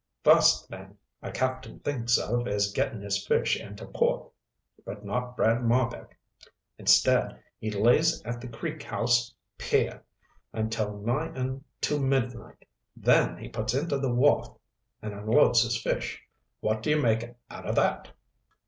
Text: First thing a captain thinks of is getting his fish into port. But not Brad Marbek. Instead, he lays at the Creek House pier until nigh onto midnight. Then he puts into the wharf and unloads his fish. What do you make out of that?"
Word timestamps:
First 0.23 0.67
thing 0.67 0.97
a 1.21 1.29
captain 1.31 1.77
thinks 1.77 2.17
of 2.17 2.47
is 2.47 2.71
getting 2.71 3.01
his 3.01 3.23
fish 3.27 3.55
into 3.55 3.85
port. 3.85 4.31
But 4.83 5.05
not 5.05 5.37
Brad 5.37 5.61
Marbek. 5.61 6.17
Instead, 6.79 7.39
he 7.59 7.69
lays 7.69 8.19
at 8.23 8.41
the 8.41 8.47
Creek 8.47 8.81
House 8.81 9.31
pier 9.59 10.03
until 10.53 10.97
nigh 10.97 11.29
onto 11.35 11.99
midnight. 11.99 12.65
Then 12.95 13.37
he 13.37 13.47
puts 13.47 13.75
into 13.75 13.99
the 13.99 14.11
wharf 14.11 14.47
and 15.03 15.13
unloads 15.13 15.61
his 15.61 15.79
fish. 15.79 16.19
What 16.61 16.81
do 16.81 16.89
you 16.89 16.97
make 16.99 17.35
out 17.51 17.67
of 17.69 17.75
that?" 17.75 18.09